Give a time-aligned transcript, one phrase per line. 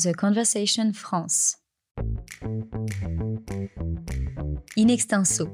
[0.00, 1.56] The Conversation France.
[4.76, 5.48] In extenso,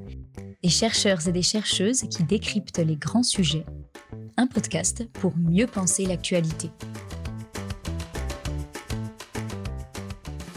[0.61, 3.65] des chercheurs et des chercheuses qui décryptent les grands sujets.
[4.37, 6.69] Un podcast pour mieux penser l'actualité.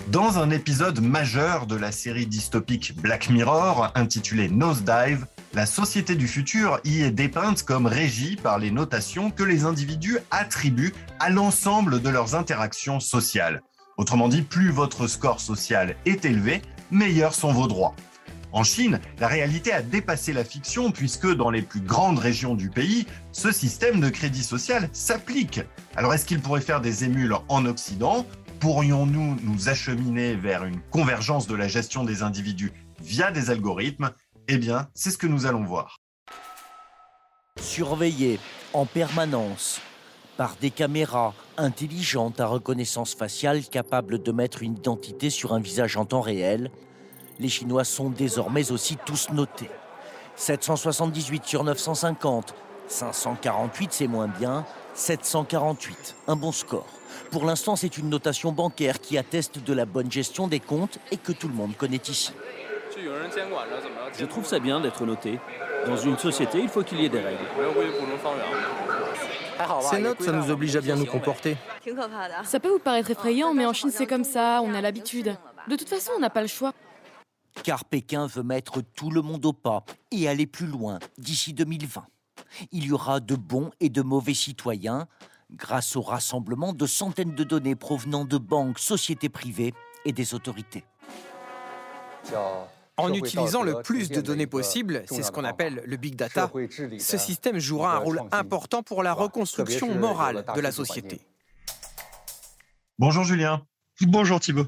[0.09, 5.25] Dans un épisode majeur de la série dystopique Black Mirror, intitulé Nosedive,
[5.55, 10.18] la société du futur y est dépeinte comme régie par les notations que les individus
[10.30, 13.63] attribuent à l'ensemble de leurs interactions sociales.
[13.98, 16.62] Autrement dit, plus votre score social est élevé,
[16.93, 17.96] meilleurs sont vos droits.
[18.52, 22.71] En Chine, la réalité a dépassé la fiction puisque dans les plus grandes régions du
[22.71, 25.61] pays, ce système de crédit social s'applique.
[25.96, 28.24] Alors est-ce qu'il pourrait faire des émules en Occident?
[28.61, 34.12] Pourrions-nous nous acheminer vers une convergence de la gestion des individus via des algorithmes?
[34.46, 35.98] Eh bien, c'est ce que nous allons voir.
[37.60, 38.38] Surveillé
[38.72, 39.80] en permanence
[40.39, 45.97] par des caméras intelligentes à reconnaissance faciale capables de mettre une identité sur un visage
[45.97, 46.70] en temps réel,
[47.41, 49.69] les Chinois sont désormais aussi tous notés.
[50.36, 52.55] 778 sur 950,
[52.86, 54.64] 548 c'est moins bien,
[54.95, 56.86] 748, un bon score.
[57.33, 61.17] Pour l'instant, c'est une notation bancaire qui atteste de la bonne gestion des comptes et
[61.17, 62.33] que tout le monde connaît ici.
[64.17, 65.41] Je trouve ça bien d'être noté.
[65.84, 67.45] Dans une société, il faut qu'il y ait des règles.
[69.91, 71.56] Ces notes, ça nous oblige à bien nous comporter.
[72.45, 75.37] Ça peut vous paraître effrayant, mais en Chine, c'est comme ça, on a l'habitude.
[75.69, 76.73] De toute façon, on n'a pas le choix.
[77.62, 82.06] Car Pékin veut mettre tout le monde au pas et aller plus loin d'ici 2020.
[82.73, 85.06] Il y aura de bons et de mauvais citoyens
[85.51, 90.84] grâce au rassemblement de centaines de données provenant de banques, sociétés privées et des autorités.
[92.98, 96.50] En utilisant le plus de données possible, c'est ce qu'on appelle le big data,
[96.98, 101.20] ce système jouera un rôle important pour la reconstruction morale de la société.
[102.98, 103.62] Bonjour Julien.
[104.02, 104.66] Bonjour Thibault.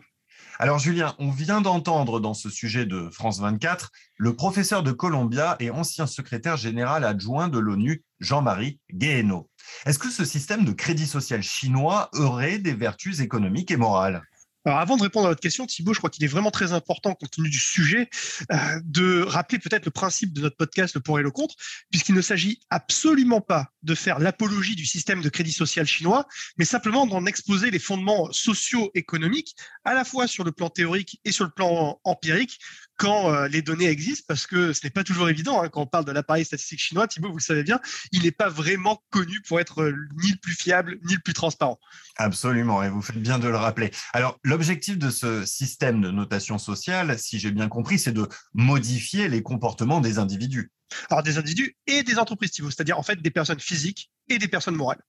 [0.60, 5.56] Alors Julien, on vient d'entendre dans ce sujet de France 24 le professeur de Columbia
[5.58, 9.48] et ancien secrétaire général adjoint de l'ONU, Jean-Marie Guéhenno.
[9.86, 14.22] Est-ce que ce système de crédit social chinois aurait des vertus économiques et morales?
[14.64, 17.14] Alors avant de répondre à votre question, Thibault, je crois qu'il est vraiment très important,
[17.14, 18.10] compte tenu du sujet,
[18.52, 21.54] euh, de rappeler peut-être le principe de notre podcast, le pour et le contre,
[21.90, 26.26] puisqu'il ne s'agit absolument pas de faire l'apologie du système de crédit social chinois,
[26.58, 31.32] mais simplement d'en exposer les fondements socio-économiques, à la fois sur le plan théorique et
[31.32, 32.58] sur le plan empirique,
[33.00, 35.62] quand euh, les données existent, parce que ce n'est pas toujours évident.
[35.62, 37.80] Hein, quand on parle de l'appareil statistique chinois, Thibault, vous le savez bien,
[38.12, 41.32] il n'est pas vraiment connu pour être euh, ni le plus fiable, ni le plus
[41.32, 41.80] transparent.
[42.16, 43.90] Absolument, et vous faites bien de le rappeler.
[44.12, 49.28] Alors, l'objectif de ce système de notation sociale, si j'ai bien compris, c'est de modifier
[49.28, 50.70] les comportements des individus.
[51.08, 54.48] Alors, des individus et des entreprises, Thibault, c'est-à-dire en fait des personnes physiques et des
[54.48, 55.00] personnes morales.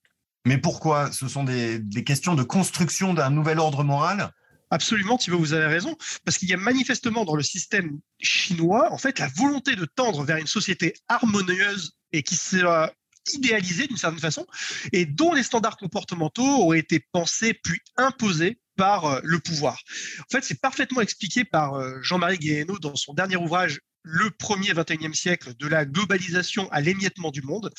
[0.46, 1.12] Mais pourquoi?
[1.12, 4.31] Ce sont des, des questions de construction d'un nouvel ordre moral?
[4.72, 8.98] Absolument, Thibault, vous avez raison, parce qu'il y a manifestement dans le système chinois, en
[8.98, 12.90] fait, la volonté de tendre vers une société harmonieuse et qui sera
[13.34, 14.48] idéalisée d'une certaine façon,
[14.94, 19.78] et dont les standards comportementaux auraient été pensés puis imposés par euh, le pouvoir.
[20.20, 24.72] En fait, c'est parfaitement expliqué par euh, Jean-Marie Guéhenno dans son dernier ouvrage Le premier
[24.72, 27.72] 21e siècle, de la globalisation à l'émiettement du monde.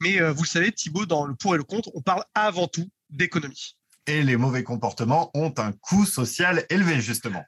[0.00, 2.68] Mais euh, vous le savez, Thibault, dans le pour et le contre, on parle avant
[2.68, 3.77] tout d'économie
[4.08, 7.44] et les mauvais comportements ont un coût social élevé, justement.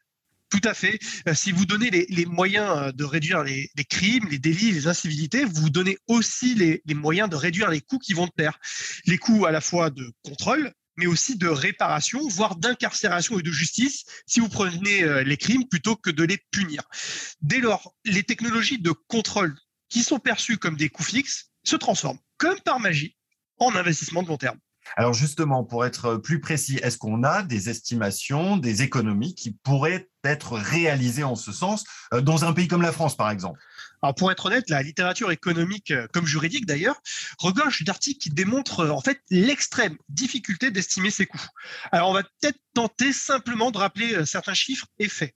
[0.51, 0.99] Tout à fait.
[1.29, 5.45] Euh, si vous donnez les, moyens euh, de réduire les, crimes, les délits, les incivilités,
[5.45, 8.59] vous donnez aussi les, moyens de réduire les coûts qui vont de pair.
[9.07, 13.53] Les coûts à la fois de contrôle, mais aussi de réparation, voire d'incarcération et de
[13.53, 16.83] justice, si vous prenez euh, les crimes plutôt que de les punir.
[17.41, 19.57] Dès lors, les technologies de contrôle
[19.89, 23.17] qui sont perçues comme des coûts fixes se transforment, comme par magie,
[23.59, 24.59] en investissement de long terme.
[24.97, 30.09] Alors justement, pour être plus précis, est-ce qu'on a des estimations, des économies qui pourraient
[30.25, 33.61] être réalisées en ce sens euh, dans un pays comme la France, par exemple?
[34.03, 37.01] Alors pour être honnête, la littérature économique euh, comme juridique d'ailleurs
[37.39, 41.47] regorge d'articles qui démontrent euh, en fait l'extrême difficulté d'estimer ces coûts.
[41.93, 45.35] Alors on va peut-être tenter simplement de rappeler certains chiffres et faits.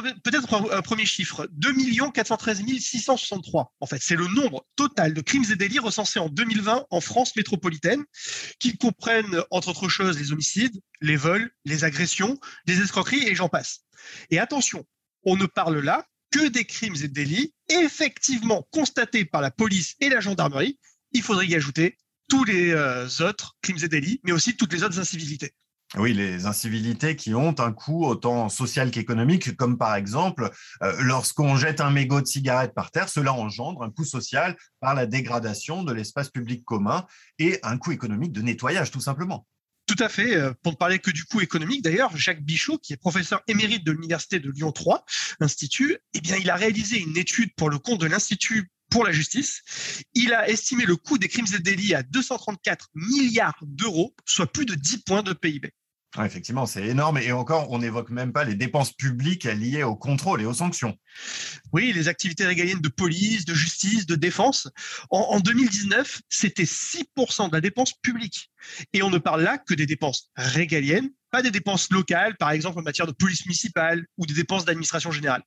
[0.00, 1.72] Peut-être un premier chiffre, 2
[2.12, 3.74] 413 663.
[3.80, 7.36] En fait, c'est le nombre total de crimes et délits recensés en 2020 en France
[7.36, 8.02] métropolitaine,
[8.58, 13.48] qui comprennent, entre autres choses, les homicides, les vols, les agressions, les escroqueries et j'en
[13.48, 13.80] passe.
[14.30, 14.86] Et attention,
[15.24, 20.08] on ne parle là que des crimes et délits effectivement constatés par la police et
[20.08, 20.78] la gendarmerie.
[21.12, 21.98] Il faudrait y ajouter
[22.28, 25.52] tous les euh, autres crimes et délits, mais aussi toutes les autres incivilités.
[25.98, 30.50] Oui, les incivilités qui ont un coût autant social qu'économique, comme par exemple,
[30.82, 34.94] euh, lorsqu'on jette un mégot de cigarette par terre, cela engendre un coût social par
[34.94, 37.04] la dégradation de l'espace public commun
[37.38, 39.46] et un coût économique de nettoyage, tout simplement.
[39.86, 40.34] Tout à fait.
[40.34, 43.84] Euh, pour ne parler que du coût économique, d'ailleurs, Jacques Bichot, qui est professeur émérite
[43.84, 45.04] de l'université de Lyon 3,
[45.40, 49.12] Institut, eh bien, il a réalisé une étude pour le compte de l'Institut pour la
[49.12, 49.60] justice.
[50.14, 54.64] Il a estimé le coût des crimes et délits à 234 milliards d'euros, soit plus
[54.64, 55.70] de 10 points de PIB
[56.20, 57.18] effectivement, c'est énorme.
[57.18, 60.96] Et encore, on n'évoque même pas les dépenses publiques liées au contrôle et aux sanctions.
[61.72, 64.68] Oui, les activités régaliennes de police, de justice, de défense.
[65.10, 68.50] En, 2019, c'était 6% de la dépense publique.
[68.92, 72.78] Et on ne parle là que des dépenses régaliennes, pas des dépenses locales, par exemple
[72.78, 75.42] en matière de police municipale ou des dépenses d'administration générale.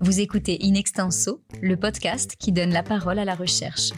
[0.00, 3.92] Vous écoutez In Extenso, le podcast qui donne la parole à la recherche.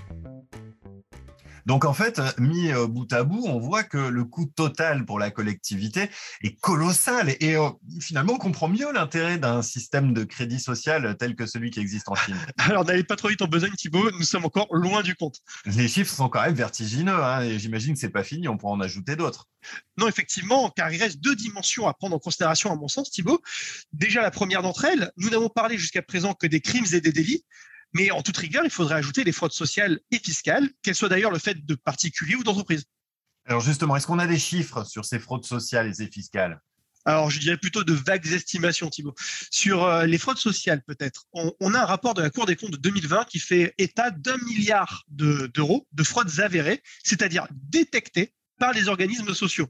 [1.66, 5.18] Donc en fait, mis euh, bout à bout, on voit que le coût total pour
[5.18, 6.10] la collectivité
[6.42, 7.68] est colossal et euh,
[8.00, 12.08] finalement on comprend mieux l'intérêt d'un système de crédit social tel que celui qui existe
[12.08, 12.36] en Chine.
[12.58, 15.40] Alors n'allez pas trop vite en besogne Thibault, nous sommes encore loin du compte.
[15.66, 18.72] Les chiffres sont quand même vertigineux hein, et j'imagine que c'est pas fini, on pourra
[18.72, 19.46] en ajouter d'autres.
[19.98, 23.40] Non, effectivement, car il reste deux dimensions à prendre en considération à mon sens, Thibault.
[23.92, 27.12] Déjà la première d'entre elles, nous n'avons parlé jusqu'à présent que des crimes et des
[27.12, 27.44] délits,
[27.92, 31.30] mais en toute rigueur, il faudrait ajouter les fraudes sociales et fiscales, qu'elles soient d'ailleurs
[31.30, 32.84] le fait de particuliers ou d'entreprises.
[33.46, 36.60] Alors justement, est-ce qu'on a des chiffres sur ces fraudes sociales et ces fiscales?
[37.06, 39.14] Alors, je dirais plutôt de vagues estimations, Thibault.
[39.50, 41.26] Sur euh, les fraudes sociales, peut-être.
[41.32, 44.36] On, a un rapport de la Cour des comptes de 2020 qui fait état d'un
[44.44, 49.66] milliard d'euros de fraudes avérées, c'est-à-dire détectées par les organismes sociaux.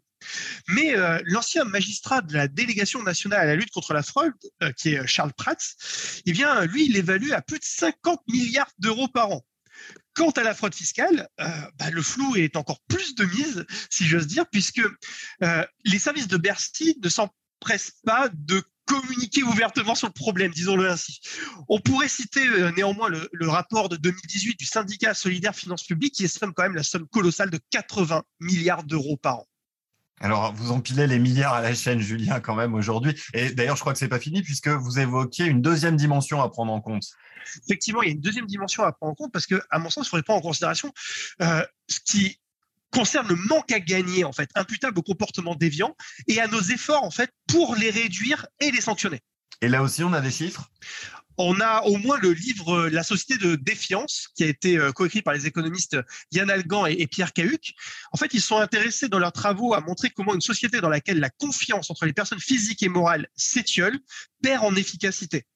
[0.69, 4.73] Mais euh, l'ancien magistrat de la délégation nationale à la lutte contre la fraude, euh,
[4.73, 5.57] qui est Charles Prats,
[6.27, 9.47] eh bien, lui, il évalue à plus de 50 milliards d'euros par an.
[10.13, 11.47] Quant à la fraude fiscale, euh,
[11.79, 14.83] bah, le flou est encore plus de mise, si j'ose dire, puisque
[15.85, 21.21] les services de Bercy ne s'empressent pas de communiquer ouvertement sur le problème, disons-le ainsi.
[21.69, 26.25] On pourrait citer euh, néanmoins le, rapport de 2018 du syndicat solidaire finances publiques qui
[26.25, 29.47] estime quand même la somme colossale de 80 milliards d'euros par an.
[30.23, 33.15] Alors, vous empilez les milliards à la chaîne, Julien, quand même aujourd'hui.
[33.33, 36.49] Et d'ailleurs, je crois que c'est pas fini puisque vous évoquiez une deuxième dimension à
[36.51, 37.05] prendre en compte.
[37.65, 39.89] Effectivement, il y a une deuxième dimension à prendre en compte parce que, à mon
[39.89, 40.93] sens, il faudrait prendre en considération
[41.41, 42.40] euh, ce qui
[42.91, 45.97] concerne le manque à gagner en fait imputable au comportement déviant
[46.29, 49.21] et à nos efforts en fait pour les réduire et les sanctionner.
[49.63, 50.71] Et là aussi, on a des chiffres?
[51.43, 55.23] On a au moins le livre La société de défiance, qui a été euh, coécrit
[55.23, 55.97] par les économistes
[56.33, 57.73] Yann Algan et Pierre Cahuc.
[58.13, 61.19] En fait, ils sont intéressés dans leurs travaux à montrer comment une société dans laquelle
[61.19, 63.99] la confiance entre les personnes physiques et morales s'étiole
[64.43, 65.47] perd en efficacité.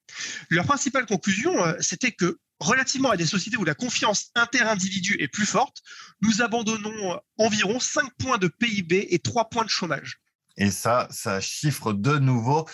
[0.49, 5.27] Leur principale conclusion, euh, c'était que relativement à des sociétés où la confiance inter-individu est
[5.27, 5.77] plus forte,
[6.21, 10.19] nous abandonnons environ 5 points de PIB et 3 points de chômage.
[10.57, 12.65] Et ça, ça chiffre de nouveau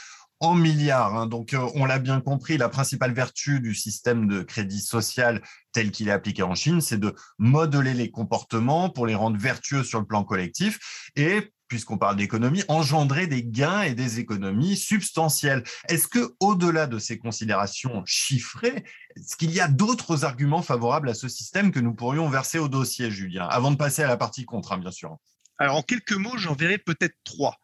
[0.42, 1.16] en milliards.
[1.16, 1.28] Hein.
[1.28, 5.42] Donc, euh, on l'a bien compris, la principale vertu du système de crédit social
[5.72, 9.84] tel qu'il est appliqué en Chine, c'est de modeler les comportements pour les rendre vertueux
[9.84, 15.64] sur le plan collectif et puisqu'on parle d'économie, engendrer des gains et des économies substantielles.
[15.88, 18.84] Est-ce que, au-delà de ces considérations chiffrées,
[19.16, 22.68] est-ce qu'il y a d'autres arguments favorables à ce système que nous pourrions verser au
[22.68, 25.16] dossier, Julien, avant de passer à la partie contre, bien sûr?
[25.60, 27.56] Alors, en quelques mots, j'en verrai peut-être trois.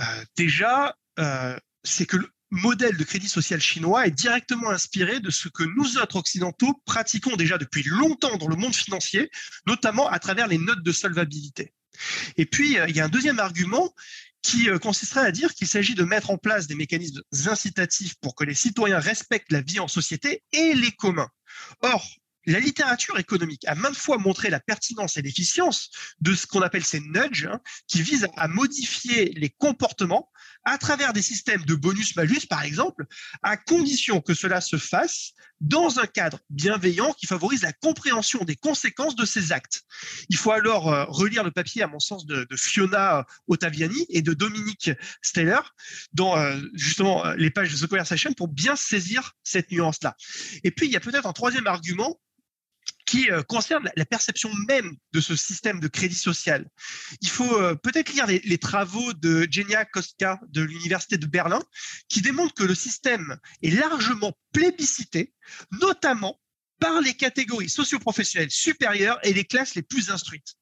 [0.00, 0.04] Euh,
[0.38, 1.54] déjà, euh,
[1.84, 5.98] c'est que le modèle de crédit social chinois est directement inspiré de ce que nous
[5.98, 9.30] autres occidentaux pratiquons déjà depuis longtemps dans le monde financier,
[9.66, 11.74] notamment à travers les notes de solvabilité.
[12.36, 13.94] Et puis, euh, il y a un deuxième argument
[14.42, 18.34] qui euh, consisterait à dire qu'il s'agit de mettre en place des mécanismes incitatifs pour
[18.34, 21.28] que les citoyens respectent la vie en société et les communs.
[21.82, 22.06] Or,
[22.46, 25.90] la littérature économique a maintes fois montré la pertinence et l'efficience
[26.20, 30.30] de ce qu'on appelle ces nudges, hein, qui visent à modifier les comportements
[30.64, 33.06] à travers des systèmes de bonus-malus, par exemple,
[33.42, 38.56] à condition que cela se fasse dans un cadre bienveillant qui favorise la compréhension des
[38.56, 39.82] conséquences de ces actes.
[40.28, 44.32] Il faut alors euh, relire le papier, à mon sens, de, Fiona Ottaviani et de
[44.32, 44.90] Dominique
[45.22, 45.60] Steller
[46.12, 50.16] dans euh, justement euh, les pages de The Conversation pour bien saisir cette nuance-là.
[50.64, 52.18] Et puis, il y a peut-être un troisième argument
[53.10, 56.64] qui euh, concerne la perception même de ce système de crédit social.
[57.20, 61.60] Il faut euh, peut-être lire les, travaux de Jenia Kostka de l'Université de Berlin,
[62.08, 65.34] qui démontrent que le système est largement plébiscité,
[65.72, 66.40] notamment
[66.78, 70.54] par les catégories socioprofessionnelles supérieures et les classes les plus instruites.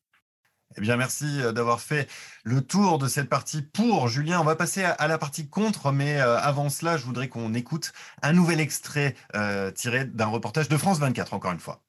[0.79, 2.09] Eh bien, merci euh, d'avoir fait
[2.45, 4.09] le tour de cette partie pour.
[4.09, 7.93] Julien, on va passer à la partie contre, mais avant cela, je voudrais qu'on écoute
[8.23, 9.17] un nouvel extrait
[9.75, 11.85] tiré d'un reportage de France 24, encore une fois.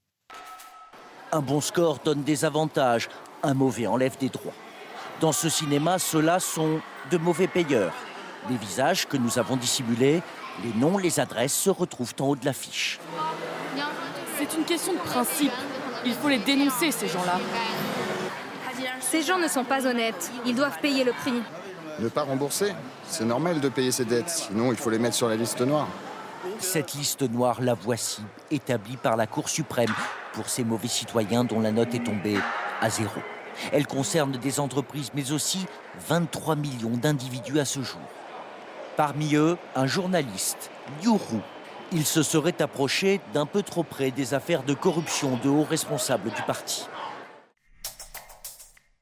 [1.32, 3.08] Un bon score donne des avantages,
[3.44, 4.54] un mauvais enlève des droits.
[5.22, 6.80] Dans ce cinéma, ceux-là sont
[7.12, 7.94] de mauvais payeurs.
[8.50, 10.24] Les visages que nous avons dissimulés,
[10.64, 13.00] les noms, les adresses se retrouvent en haut de l'affiche.
[14.40, 15.52] C'est une question de principe.
[16.04, 17.40] Il faut les dénoncer, ces gens-là.
[19.00, 20.32] Ces gens ne sont pas honnêtes.
[20.48, 21.44] Ils doivent payer le prix.
[22.00, 25.30] Ne pas rembourser C'est normal de payer ses dettes, sinon il faut les mettre sur
[25.30, 25.88] la liste noire.
[26.58, 29.94] Cette liste noire, la voici, établie par la Cour suprême
[30.34, 32.38] pour ces mauvais citoyens dont la note est tombée
[32.82, 33.22] à zéro.
[33.72, 35.66] Elle concerne des entreprises, mais aussi
[36.08, 38.02] 23 millions d'individus à ce jour.
[38.96, 40.72] Parmi eux, un journaliste,
[41.04, 41.40] Yuru.
[41.92, 46.30] Il se serait approché d'un peu trop près des affaires de corruption de hauts responsables
[46.30, 46.88] du parti.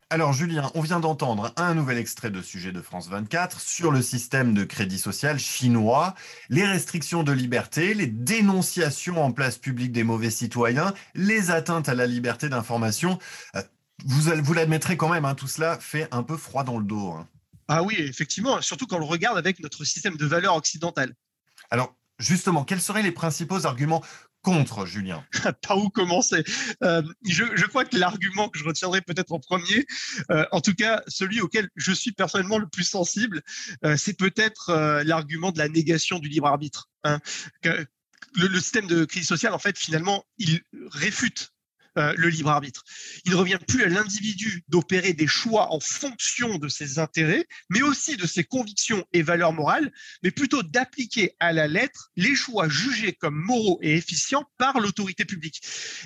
[0.09, 4.01] Alors Julien, on vient d'entendre un nouvel extrait de Sujet de France 24 sur le
[4.01, 6.15] système de crédit social chinois,
[6.47, 11.93] les restrictions de liberté, les dénonciations en place publique des mauvais citoyens, les atteintes à
[11.93, 13.19] la liberté d'information.
[13.57, 13.61] Euh,
[14.05, 17.11] vous, vous l'admettrez quand même, hein, tout cela fait un peu froid dans le dos.
[17.11, 17.27] Hein.
[17.67, 21.15] Ah oui, effectivement, surtout quand on le regarde avec notre système de valeurs occidental.
[21.69, 24.01] Alors, justement, quels seraient les principaux arguments
[24.47, 25.25] contre, Julien
[25.61, 26.41] Par où commencer
[26.81, 29.85] euh, je, crois que l'argument que je retiendrai peut-être en premier,
[30.31, 33.41] euh, en tout cas celui auquel je suis personnellement le plus sensible,
[33.83, 34.71] euh, c'est peut-être
[35.03, 36.89] l'argument de la négation du libre arbitre.
[37.03, 37.19] Hein.
[37.63, 37.87] le,
[38.35, 40.61] le, système de crise sociale, en fait, finalement, il
[40.91, 41.51] réfute
[41.97, 42.83] euh, le libre arbitre.
[43.25, 47.81] Il ne revient plus à l'individu d'opérer des choix en fonction de ses intérêts, mais
[47.81, 49.91] aussi de ses convictions et valeurs morales,
[50.23, 55.25] mais plutôt d'appliquer à la lettre les choix jugés comme moraux et efficients par l'autorité
[55.25, 55.61] publique.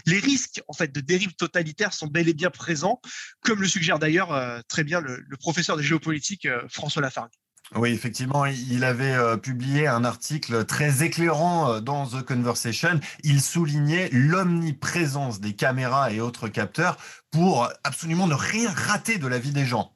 [0.06, 3.02] Les risques en fait de dérives totalitaires sont bel et bien présents,
[3.44, 7.32] comme le suggère d'ailleurs euh, très bien le, professeur de géopolitique euh, François Lafargue.
[7.76, 13.00] Oui, effectivement, il avait euh, publié un article très éclairant euh, dans The Conversation.
[13.24, 16.98] Il soulignait l'omniprésence des caméras et autres capteurs
[17.32, 19.96] pour absolument ne rien rater de la vie des gens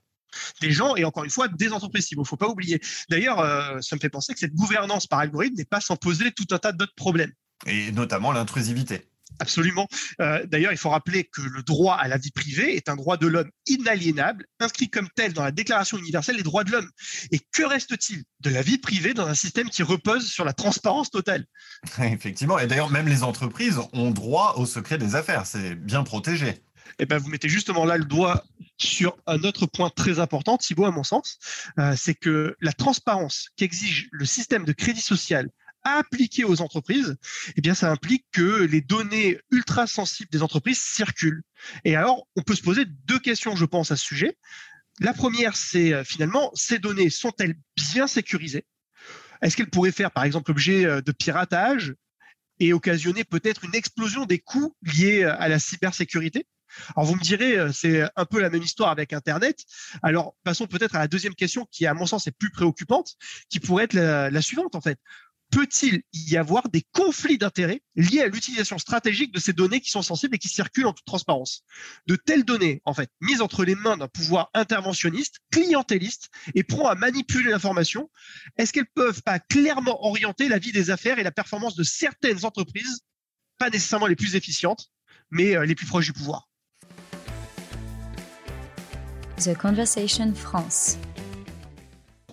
[0.61, 2.81] des gens et encore une fois des entreprises Il ne faut pas oublier.
[3.09, 6.31] D'ailleurs, euh, ça me fait penser que cette gouvernance par algorithme n'est pas sans poser
[6.31, 7.31] tout un tas d'autres problèmes.
[7.65, 9.07] Et notamment l'intrusivité.
[9.39, 9.87] Absolument.
[10.21, 13.17] Euh, d'ailleurs, il faut rappeler que le droit à la vie privée est un droit
[13.17, 16.89] de l'homme inaliénable, inscrit comme tel dans la Déclaration universelle des droits de l'homme.
[17.31, 21.09] Et que reste-t-il de la vie privée dans un système qui repose sur la transparence
[21.09, 21.45] totale?
[21.99, 22.59] Effectivement.
[22.59, 25.45] Et d'ailleurs, même les entreprises ont droit au secret des affaires.
[25.45, 26.61] C'est bien protégé.
[26.99, 28.43] Eh ben, vous mettez justement là le doigt
[28.77, 31.39] sur un autre point très important, Thibault, à mon sens,
[31.79, 35.49] euh, c'est que la transparence qu'exige le système de crédit social
[35.85, 37.15] appliquer aux entreprises,
[37.55, 41.43] eh bien, ça implique que les données ultra sensibles des entreprises circulent.
[41.85, 44.37] Et alors, on peut se poser deux questions, je pense, à ce sujet.
[44.99, 48.65] La première, c'est euh, finalement, ces données sont-elles bien sécurisées?
[49.41, 51.93] Est-ce qu'elles pourraient faire, par exemple, l'objet euh, de piratage
[52.59, 56.47] et occasionner peut-être une explosion des coûts liés euh, à la cybersécurité?
[56.95, 59.63] Alors vous me direz, c'est un peu la même histoire avec Internet.
[60.01, 63.13] Alors passons peut-être à la deuxième question qui, à mon sens, est plus préoccupante,
[63.49, 64.99] qui pourrait être la suivante en fait
[65.51, 70.01] peut-il y avoir des conflits d'intérêts liés à l'utilisation stratégique de ces données qui sont
[70.01, 71.63] sensibles et qui circulent en toute transparence?
[72.07, 76.87] De telles données, en fait, mises entre les mains d'un pouvoir interventionniste, clientéliste et prompt
[76.87, 78.09] à manipuler l'information,
[78.57, 82.45] est-ce qu'elles peuvent pas clairement orienter la vie des affaires et la performance de certaines
[82.45, 83.01] entreprises,
[83.57, 84.89] pas nécessairement les plus efficientes,
[85.31, 86.49] mais euh, les plus proches du pouvoir?
[89.37, 90.97] The Conversation France.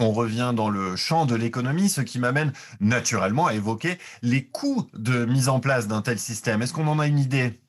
[0.02, 4.88] On revient dans le champ de l'économie, ce qui m'amène naturellement à évoquer les coûts
[4.94, 6.60] de mise en place d'un tel système.
[6.60, 7.60] Est-ce qu'on en a une idée?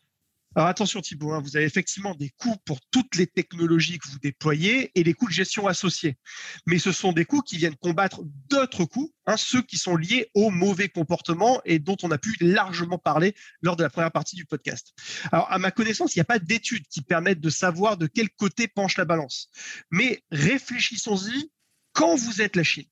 [0.55, 4.17] Alors attention Thibault, hein, vous avez effectivement des coûts pour toutes les technologies que vous
[4.17, 6.17] déployez et les coûts de gestion associés.
[6.65, 10.31] Mais ce sont des coûts qui viennent combattre d'autres coûts, hein, ceux qui sont liés
[10.33, 14.35] au mauvais comportement et dont on a pu largement parler lors de la première partie
[14.35, 14.95] du podcast.
[15.31, 18.31] Alors à ma connaissance, il n'y a pas d'études qui permettent de savoir de quel
[18.31, 19.49] côté penche la balance.
[19.91, 21.51] Mais réfléchissons-y
[21.93, 22.87] quand vous êtes la Chine,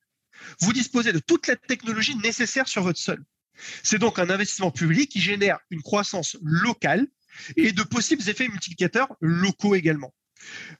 [0.60, 3.24] vous disposez de toute la technologie nécessaire sur votre sol.
[3.84, 7.08] C'est donc un investissement public qui génère une croissance locale
[7.56, 10.14] et de possibles effets multiplicateurs locaux également.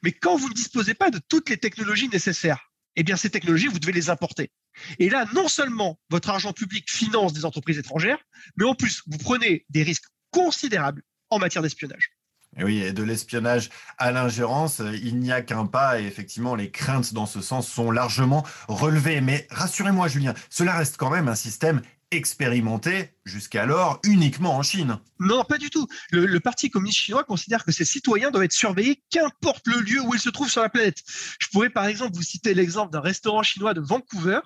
[0.04, 3.68] Mais quand vous ne disposez pas de toutes les technologies nécessaires, eh bien ces technologies,
[3.68, 4.52] vous devez les importer.
[5.00, 8.20] Et là, non seulement votre argent public finance des entreprises étrangères,
[8.58, 12.12] mais en plus, vous prenez des risques considérables en matière d'espionnage.
[12.60, 17.14] Oui, et de l'espionnage à l'ingérence, il n'y a qu'un pas et effectivement les craintes
[17.14, 19.22] dans ce sens sont largement relevées.
[19.22, 25.00] Mais rassurez-moi Julien, cela reste quand même un système expérimenté jusqu'alors uniquement en Chine.
[25.20, 25.88] Non, pas du tout.
[26.12, 30.14] Le, Parti communiste chinois considère que ses citoyens doivent être surveillés qu'importe le lieu où
[30.14, 30.98] ils se trouvent sur la planète.
[31.40, 34.40] Je pourrais par exemple vous citer l'exemple d'un restaurant chinois de Vancouver,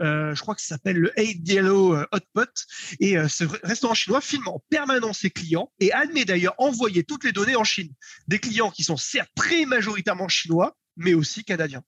[0.00, 2.66] euh, je crois que ça s'appelle le Eight Yellow euh, Hot Pot,
[3.00, 7.24] et euh, ce restaurant chinois filme en permanence ses clients et admet d'ailleurs envoyer toutes
[7.24, 7.92] les données en Chine.
[8.28, 11.82] Des clients qui sont certes très majoritairement chinois, mais aussi canadiens.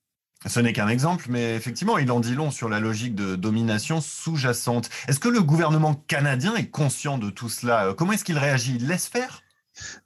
[0.47, 4.01] Ce n'est qu'un exemple, mais effectivement, il en dit long sur la logique de domination
[4.01, 4.91] sous-jacente.
[5.07, 7.95] Est-ce que le gouvernement canadien est conscient de tout cela?
[7.97, 8.77] Comment est-ce qu'il réagit?
[8.77, 9.42] Il laisse faire?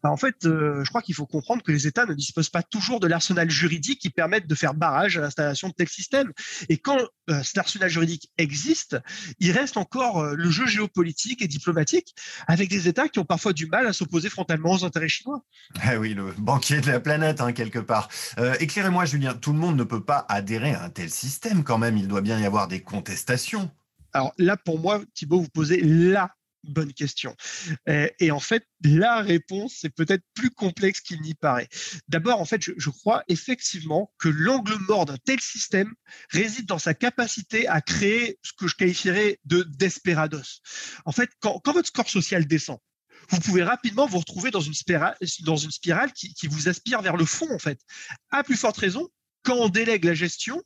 [0.03, 2.63] Bah, en fait, euh, je crois qu'il faut comprendre que les États ne disposent pas
[2.63, 6.33] toujours de l'arsenal juridique qui permette de faire barrage à l'installation de tels systèmes.
[6.69, 6.99] Et quand
[7.31, 8.97] euh, cet arsenal juridique existe,
[9.41, 12.15] il reste encore euh, le jeu géopolitique et diplomatique
[12.47, 15.43] avec des États qui ont parfois du mal à s'opposer frontalement aux intérêts chinois.
[15.83, 18.09] Ah oui, le banquier de la planète, hein, quelque part.
[18.61, 21.97] Éclairez-moi, Julien, tout le monde ne peut pas adhérer à un tel système quand même.
[21.97, 23.71] Il doit bien y avoir des contestations.
[24.13, 26.31] Alors là, pour moi, Thibault, vous posez la
[26.65, 27.35] bonne question.
[27.87, 31.69] Et, en fait, la réponse, c'est peut-être plus complexe qu'il n'y paraît.
[32.09, 35.93] D'abord, en fait, je, crois effectivement que l'angle mort d'un tel système
[36.31, 40.61] réside dans sa capacité à créer ce que je qualifierais de desperados.
[41.05, 42.79] En fait, quand, votre score social descend,
[43.31, 45.17] vous pouvez rapidement vous retrouver dans une spirale,
[46.13, 47.81] qui vous aspire vers le fond, en fait.
[48.31, 49.09] À plus forte raison,
[49.43, 50.63] quand on délègue la gestion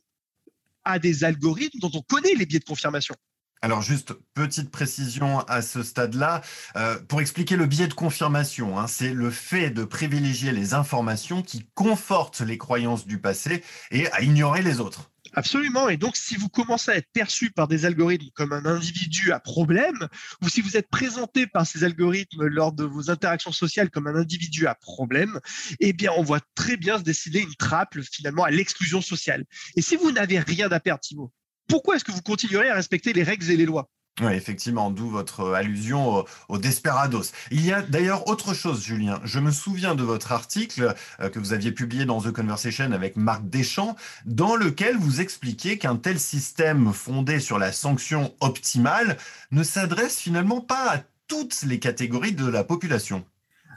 [0.83, 3.15] à des algorithmes dont on connaît les biais de confirmation.
[3.63, 6.41] Alors juste petite précision à ce stade-là,
[6.75, 11.43] euh, pour expliquer le biais de confirmation, hein, c'est le fait de privilégier les informations
[11.43, 15.11] qui confortent les croyances du passé et à ignorer les autres.
[15.33, 15.87] Absolument.
[15.89, 19.39] Et donc, si vous commencez à être perçu par des algorithmes comme un individu à
[19.39, 20.07] problème,
[20.41, 24.15] ou si vous êtes présenté par ces algorithmes lors de vos interactions sociales comme un
[24.15, 25.39] individu à problème,
[25.79, 29.45] eh bien, on voit très bien se décider une trappe finalement à l'exclusion sociale.
[29.75, 31.31] Et si vous n'avez rien à perdre, Thibault,
[31.71, 33.89] pourquoi est-ce que vous continuerez à respecter les règles et les lois?
[34.19, 37.31] Oui, effectivement, d'où votre allusion au, Desperados.
[37.49, 39.21] Il y a d'ailleurs autre chose, Julien.
[39.23, 43.15] Je me souviens de votre article euh, que vous aviez publié dans The Conversation avec
[43.15, 49.17] Marc Deschamps, dans lequel vous expliquiez qu'un tel système fondé sur la sanction optimale
[49.51, 53.23] ne s'adresse finalement pas à toutes les catégories de la population.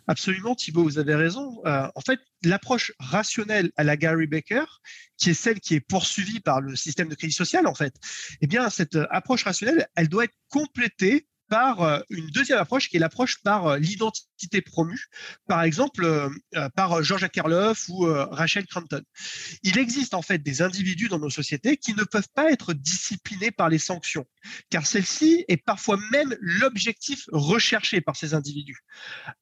[0.07, 1.63] Absolument, Thibault, vous avez raison.
[1.67, 4.65] Euh, en fait, l'approche rationnelle à la Gary Baker,
[5.17, 7.95] qui est celle qui est poursuivie par le système de crédit social, en fait,
[8.41, 12.97] eh bien, cette approche rationnelle, elle doit être complétée par euh, une deuxième approche qui
[12.97, 15.05] est l'approche par euh, l'identité promue,
[15.47, 16.29] par exemple euh,
[16.75, 19.03] par Georges Akerlof ou Rachel Crampton.
[19.63, 23.53] Il existe en fait des individus dans nos sociétés qui ne peuvent pas être disciplinés
[23.53, 24.27] par les sanctions,
[24.69, 28.81] car celle-ci est parfois même l'objectif recherché par ces individus.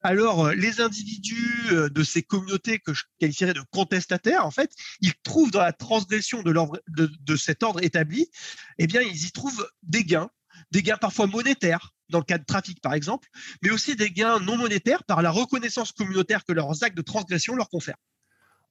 [0.03, 4.71] Alors, les individus de ces communautés que je qualifierais de contestataires, en fait,
[5.01, 6.55] ils trouvent dans la transgression de,
[6.89, 8.29] de, cet ordre établi,
[8.79, 10.31] eh bien, ils y trouvent des gains
[10.71, 13.29] des gains parfois monétaires, dans le cas de trafic par exemple,
[13.63, 17.55] mais aussi des gains non monétaires par la reconnaissance communautaire que leurs actes de transgression
[17.55, 17.97] leur confèrent.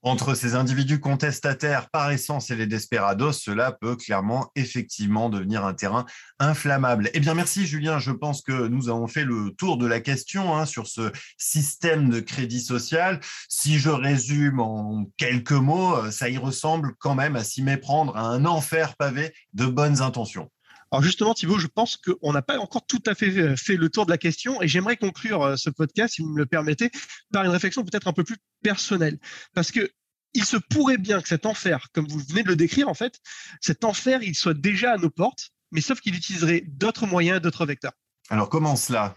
[0.04, 5.74] Entre ces individus contestataires par essence et les desperados, cela peut clairement, effectivement, devenir un
[5.74, 6.06] terrain
[6.40, 7.08] inflammable.
[7.14, 8.00] Eh bien, merci Julien.
[8.00, 12.10] Je pense que nous avons fait le tour de la question hein, sur ce système
[12.10, 13.20] de crédit social.
[13.48, 18.22] Si je résume en quelques mots, ça y ressemble quand même à s'y méprendre à
[18.22, 20.50] un enfer pavé de bonnes intentions.
[20.92, 23.88] Alors justement, Thibault, je pense qu'on n'a pas encore tout à fait euh, fait le
[23.88, 26.90] tour de la question et j'aimerais conclure euh, ce podcast, si vous me le permettez,
[27.32, 29.18] par une réflexion peut-être un peu plus personnelle.
[29.54, 29.90] Parce que
[30.34, 33.20] il se pourrait bien que cet enfer, comme vous venez de le décrire en fait,
[33.62, 37.64] cet enfer, il soit déjà à nos portes, mais sauf qu'il utiliserait d'autres moyens, d'autres
[37.64, 37.92] vecteurs.
[38.28, 39.16] Alors comment cela?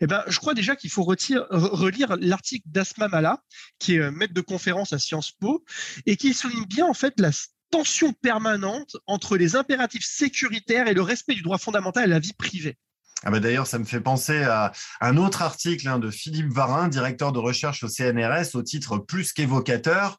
[0.00, 3.42] Eh ben, je crois déjà qu'il faut relire l'article d'Asma Mala,
[3.78, 5.64] qui est euh, maître de conférence à Sciences Po,
[6.04, 7.30] et qui souligne bien en fait la
[7.72, 12.34] tension permanente entre les impératifs sécuritaires et le respect du droit fondamental à la vie
[12.34, 12.76] privée.
[13.24, 16.88] Ah bah D'ailleurs, ça me fait penser à un autre article hein, de Philippe Varin,
[16.88, 20.18] directeur de recherche au CNRS, au titre plus qu'évocateur.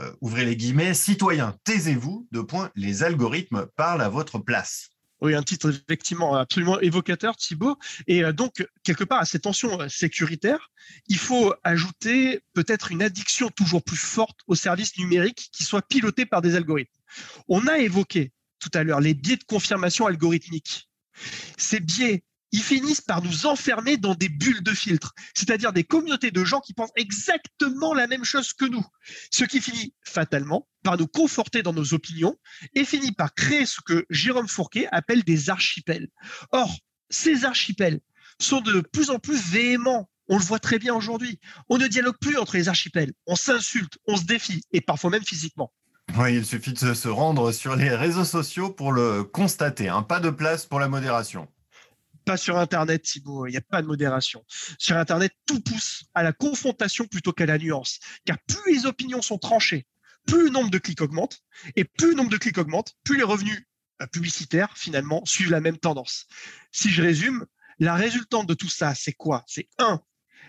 [0.00, 4.91] Euh, ouvrez les guillemets, citoyens, taisez-vous, de point, les algorithmes parlent à votre place.
[5.22, 7.78] Oui, un titre effectivement absolument évocateur, Thibault.
[8.08, 10.72] Et euh, donc, quelque part, à ces tensions euh, sécuritaires,
[11.06, 16.26] il faut ajouter peut-être une addiction toujours plus forte aux services numériques qui soient pilotés
[16.26, 16.98] par des algorithmes.
[17.46, 20.88] On a évoqué tout à l'heure les biais de confirmation algorithmique.
[21.56, 26.30] Ces biais ils finissent par nous enfermer dans des bulles de filtre, c'est-à-dire des communautés
[26.30, 28.84] de gens qui pensent exactement la même chose que nous,
[29.30, 32.36] ce qui finit fatalement par nous conforter dans nos opinions
[32.74, 36.08] et finit par créer ce que Jérôme Fourquet appelle des archipels.
[36.50, 36.76] Or,
[37.08, 38.00] ces archipels
[38.38, 40.08] sont de plus en plus véhéments.
[40.28, 41.40] On le voit très bien aujourd'hui.
[41.68, 43.12] On ne dialogue plus entre les archipels.
[43.26, 45.72] On s'insulte, on se défie, et parfois même physiquement.
[46.28, 49.88] Il suffit de se rendre sur les réseaux sociaux pour le constater.
[49.88, 51.48] Un Pas de place pour la modération.
[52.24, 54.44] Pas sur Internet, Thibault, il n'y a pas de modération.
[54.78, 57.98] Sur Internet, tout pousse à la confrontation plutôt qu'à la nuance.
[58.24, 59.86] Car plus les opinions sont tranchées,
[60.26, 61.40] plus le nombre de clics augmente,
[61.76, 63.64] et plus le nombre de clics augmente, plus les revenus
[64.00, 66.26] euh, publicitaires, finalement, suivent la même tendance.
[66.70, 67.46] Si je résume,
[67.78, 69.44] la résultante de tout ça, c'est quoi?
[69.46, 70.00] C'est un,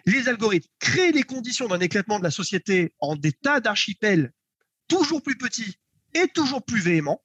[0.06, 4.32] les algorithmes créent les conditions d'un éclatement de la société en des tas d'archipels
[4.88, 5.78] toujours plus petits
[6.14, 7.24] et toujours plus véhéments.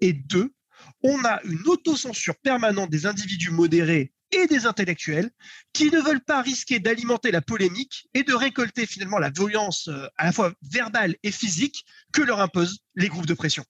[0.00, 0.54] Et deux,
[1.02, 5.30] on a une autocensure permanente des individus modérés et des intellectuels
[5.72, 10.06] qui ne veulent pas risquer d'alimenter la polémique et de récolter finalement la violence euh,
[10.16, 13.64] à la fois verbale et physique que leur imposent les groupes de pression.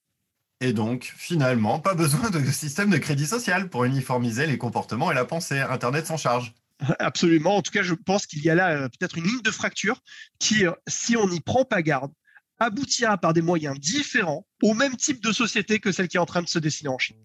[0.61, 5.15] Et donc, finalement, pas besoin de système de crédit social pour uniformiser les comportements et
[5.15, 5.61] la pensée.
[5.61, 6.53] Internet s'en charge.
[6.99, 7.57] Absolument.
[7.57, 10.01] En tout cas, je pense qu'il y a là euh, peut-être une ligne de fracture
[10.39, 12.13] qui, euh, si on n'y prend pas garde,
[12.59, 16.27] aboutira par des moyens différents au même type de société que celle qui est en
[16.27, 17.17] train de se dessiner en Chine.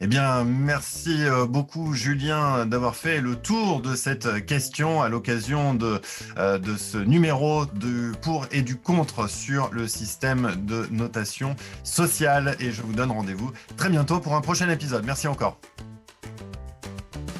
[0.00, 5.74] Eh bien, merci euh, beaucoup Julien d'avoir fait le tour de cette question à l'occasion
[5.74, 6.00] de,
[6.36, 12.56] de ce numéro de pour et du contre sur le système de notation sociale.
[12.60, 15.04] Et je vous donne rendez-vous très bientôt pour un prochain épisode.
[15.04, 15.58] Merci encore.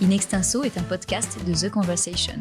[0.01, 2.41] In Extenso est un podcast de The Conversation.